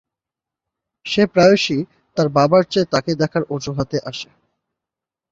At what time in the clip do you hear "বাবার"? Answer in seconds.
2.29-2.63